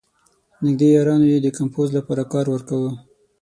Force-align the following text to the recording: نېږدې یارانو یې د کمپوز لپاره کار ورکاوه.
نېږدې 0.63 0.87
یارانو 0.95 1.25
یې 1.33 1.37
د 1.41 1.47
کمپوز 1.57 1.87
لپاره 1.97 2.23
کار 2.33 2.45
ورکاوه. 2.49 2.91